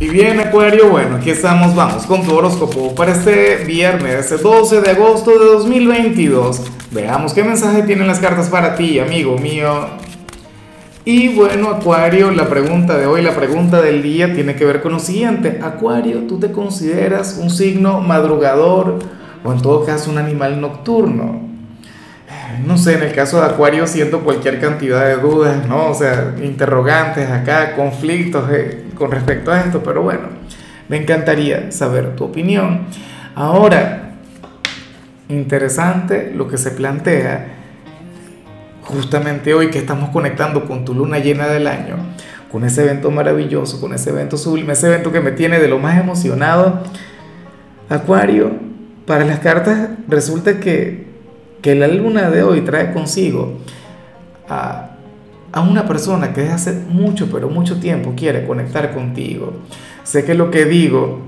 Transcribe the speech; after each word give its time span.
Y 0.00 0.08
bien, 0.08 0.40
Acuario, 0.40 0.90
bueno, 0.90 1.16
aquí 1.16 1.30
estamos, 1.30 1.76
vamos 1.76 2.04
con 2.06 2.24
tu 2.24 2.34
horóscopo 2.34 2.96
para 2.96 3.12
este 3.12 3.64
viernes, 3.64 4.32
este 4.32 4.38
12 4.38 4.80
de 4.80 4.90
agosto 4.90 5.30
de 5.30 5.44
2022. 5.44 6.62
Veamos 6.90 7.32
qué 7.32 7.44
mensaje 7.44 7.84
tienen 7.84 8.08
las 8.08 8.18
cartas 8.18 8.48
para 8.48 8.74
ti, 8.74 8.98
amigo 8.98 9.38
mío. 9.38 9.86
Y 11.04 11.28
bueno, 11.28 11.68
Acuario, 11.68 12.32
la 12.32 12.48
pregunta 12.48 12.98
de 12.98 13.06
hoy, 13.06 13.22
la 13.22 13.36
pregunta 13.36 13.80
del 13.80 14.02
día 14.02 14.34
tiene 14.34 14.56
que 14.56 14.64
ver 14.64 14.82
con 14.82 14.90
lo 14.90 14.98
siguiente. 14.98 15.60
Acuario, 15.62 16.22
¿tú 16.26 16.40
te 16.40 16.50
consideras 16.50 17.38
un 17.40 17.48
signo 17.48 18.00
madrugador 18.00 18.98
o 19.44 19.52
en 19.52 19.62
todo 19.62 19.84
caso 19.84 20.10
un 20.10 20.18
animal 20.18 20.60
nocturno? 20.60 21.53
No 22.66 22.78
sé, 22.78 22.94
en 22.94 23.02
el 23.02 23.12
caso 23.12 23.40
de 23.40 23.46
Acuario 23.46 23.86
siento 23.86 24.20
cualquier 24.20 24.60
cantidad 24.60 25.06
de 25.06 25.16
dudas, 25.16 25.66
¿no? 25.68 25.88
O 25.88 25.94
sea, 25.94 26.34
interrogantes 26.42 27.30
acá, 27.30 27.74
conflictos 27.74 28.50
eh, 28.50 28.84
con 28.96 29.10
respecto 29.10 29.52
a 29.52 29.60
esto, 29.60 29.82
pero 29.82 30.02
bueno, 30.02 30.28
me 30.88 30.96
encantaría 30.96 31.70
saber 31.72 32.16
tu 32.16 32.24
opinión. 32.24 32.86
Ahora, 33.34 34.14
interesante 35.28 36.32
lo 36.34 36.48
que 36.48 36.58
se 36.58 36.70
plantea 36.70 37.48
justamente 38.82 39.54
hoy 39.54 39.70
que 39.70 39.78
estamos 39.78 40.10
conectando 40.10 40.66
con 40.66 40.84
tu 40.84 40.94
luna 40.94 41.18
llena 41.18 41.46
del 41.46 41.66
año, 41.66 41.96
con 42.52 42.64
ese 42.64 42.84
evento 42.84 43.10
maravilloso, 43.10 43.80
con 43.80 43.94
ese 43.94 44.10
evento 44.10 44.36
sublime, 44.36 44.74
ese 44.74 44.86
evento 44.88 45.10
que 45.10 45.20
me 45.20 45.32
tiene 45.32 45.58
de 45.58 45.68
lo 45.68 45.78
más 45.78 45.98
emocionado. 45.98 46.82
Acuario, 47.88 48.52
para 49.06 49.24
las 49.24 49.40
cartas 49.40 49.88
resulta 50.08 50.60
que, 50.60 51.13
que 51.64 51.74
la 51.74 51.88
luna 51.88 52.28
de 52.28 52.42
hoy 52.42 52.60
trae 52.60 52.92
consigo 52.92 53.54
a, 54.50 54.90
a 55.50 55.62
una 55.62 55.88
persona 55.88 56.34
que 56.34 56.42
desde 56.42 56.52
hace 56.52 56.72
mucho, 56.90 57.30
pero 57.32 57.48
mucho 57.48 57.80
tiempo 57.80 58.12
quiere 58.14 58.46
conectar 58.46 58.92
contigo. 58.92 59.54
Sé 60.02 60.26
que 60.26 60.34
lo 60.34 60.50
que 60.50 60.66
digo 60.66 61.20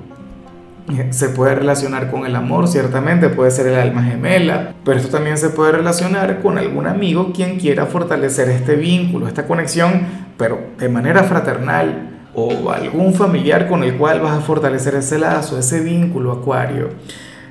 se 1.09 1.31
puede 1.31 1.55
relacionar 1.55 2.11
con 2.11 2.27
el 2.27 2.37
amor, 2.37 2.69
ciertamente 2.69 3.31
puede 3.31 3.51
ser 3.51 3.69
el 3.69 3.77
alma 3.77 4.03
gemela, 4.03 4.75
pero 4.85 4.99
esto 4.99 5.09
también 5.09 5.39
se 5.39 5.49
puede 5.49 5.73
relacionar 5.73 6.43
con 6.43 6.59
algún 6.59 6.87
amigo 6.87 7.33
quien 7.33 7.59
quiera 7.59 7.87
fortalecer 7.87 8.51
este 8.51 8.77
vínculo, 8.77 9.29
esta 9.29 9.47
conexión, 9.47 10.03
pero 10.37 10.61
de 10.79 10.91
manera 10.91 11.25
fraternal, 11.25 12.11
o 12.35 12.71
algún 12.71 13.15
familiar 13.15 13.69
con 13.69 13.83
el 13.83 13.97
cual 13.97 14.21
vas 14.21 14.37
a 14.37 14.41
fortalecer 14.43 14.97
ese 14.97 15.19
lazo, 15.19 15.59
ese 15.59 15.81
vínculo 15.81 16.31
acuario. 16.31 16.91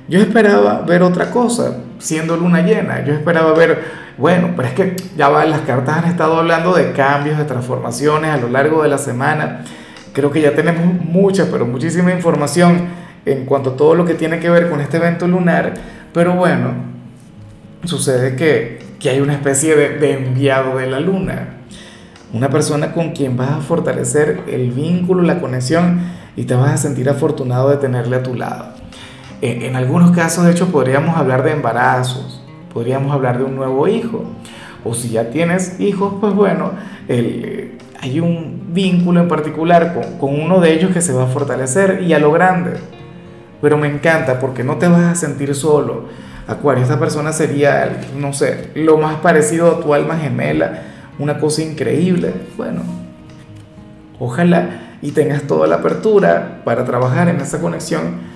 Yo 0.08 0.20
esperaba 0.20 0.82
ver 0.82 1.02
otra 1.02 1.32
cosa, 1.32 1.78
siendo 1.98 2.36
luna 2.36 2.62
llena, 2.62 3.04
yo 3.04 3.14
esperaba 3.14 3.52
ver, 3.52 3.82
bueno, 4.18 4.50
pero 4.56 4.68
es 4.68 4.74
que 4.74 4.96
ya 5.16 5.28
va, 5.28 5.44
las 5.44 5.60
cartas 5.60 5.98
han 5.98 6.04
estado 6.04 6.38
hablando 6.38 6.74
de 6.74 6.92
cambios, 6.92 7.38
de 7.38 7.44
transformaciones 7.44 8.30
a 8.30 8.36
lo 8.36 8.48
largo 8.48 8.82
de 8.82 8.88
la 8.88 8.98
semana, 8.98 9.64
creo 10.12 10.30
que 10.30 10.40
ya 10.40 10.54
tenemos 10.54 10.84
mucha, 11.04 11.46
pero 11.50 11.66
muchísima 11.66 12.12
información 12.12 12.86
en 13.24 13.44
cuanto 13.44 13.70
a 13.70 13.76
todo 13.76 13.94
lo 13.94 14.04
que 14.04 14.14
tiene 14.14 14.38
que 14.38 14.48
ver 14.48 14.70
con 14.70 14.80
este 14.80 14.96
evento 14.98 15.26
lunar, 15.26 15.74
pero 16.12 16.34
bueno, 16.34 16.74
sucede 17.84 18.36
que, 18.36 18.78
que 18.98 19.10
hay 19.10 19.20
una 19.20 19.34
especie 19.34 19.76
de, 19.76 19.98
de, 19.98 20.12
enviado 20.12 20.78
de 20.78 20.86
la 20.86 21.00
luna, 21.00 21.48
una 22.32 22.50
persona 22.50 22.92
con 22.92 23.10
quien 23.10 23.36
vas 23.36 23.50
a 23.50 23.60
fortalecer 23.60 24.42
el 24.46 24.70
vínculo, 24.70 25.22
la 25.22 25.40
conexión 25.40 26.00
y 26.36 26.44
te 26.44 26.54
vas 26.54 26.72
a 26.72 26.76
sentir 26.76 27.08
afortunado 27.08 27.70
de 27.70 27.76
tenerle 27.76 28.16
a 28.16 28.22
tu 28.22 28.34
lado. 28.34 28.75
En, 29.40 29.62
en 29.62 29.76
algunos 29.76 30.10
casos, 30.12 30.44
de 30.44 30.52
hecho, 30.52 30.68
podríamos 30.68 31.16
hablar 31.16 31.42
de 31.42 31.52
embarazos, 31.52 32.42
podríamos 32.72 33.12
hablar 33.12 33.38
de 33.38 33.44
un 33.44 33.56
nuevo 33.56 33.86
hijo, 33.88 34.24
o 34.84 34.94
si 34.94 35.10
ya 35.10 35.30
tienes 35.30 35.80
hijos, 35.80 36.14
pues 36.20 36.34
bueno, 36.34 36.72
el, 37.08 37.78
hay 38.00 38.20
un 38.20 38.68
vínculo 38.72 39.20
en 39.20 39.28
particular 39.28 39.94
con, 39.94 40.18
con 40.18 40.40
uno 40.40 40.60
de 40.60 40.72
ellos 40.72 40.92
que 40.92 41.00
se 41.00 41.12
va 41.12 41.24
a 41.24 41.26
fortalecer 41.26 42.02
y 42.02 42.12
a 42.12 42.18
lo 42.18 42.32
grande 42.32 42.74
pero 43.60 43.78
me 43.78 43.88
encanta 43.88 44.38
porque 44.38 44.64
no 44.64 44.76
te 44.76 44.88
vas 44.88 45.02
a 45.02 45.14
sentir 45.14 45.54
solo. 45.54 46.04
Acuario, 46.46 46.84
esta 46.84 46.98
persona 46.98 47.32
sería, 47.32 48.00
no 48.16 48.32
sé, 48.32 48.70
lo 48.74 48.98
más 48.98 49.16
parecido 49.16 49.72
a 49.72 49.80
tu 49.80 49.94
alma 49.94 50.16
gemela, 50.16 50.82
una 51.18 51.38
cosa 51.38 51.62
increíble. 51.62 52.32
Bueno, 52.56 52.82
ojalá 54.20 54.98
y 55.02 55.10
tengas 55.10 55.42
toda 55.42 55.66
la 55.66 55.76
apertura 55.76 56.62
para 56.64 56.84
trabajar 56.84 57.28
en 57.28 57.40
esa 57.40 57.60
conexión, 57.60 58.35